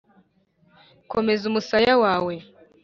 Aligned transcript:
komeza 1.11 1.43
umusaya 1.51 1.93
wawe 2.03 2.33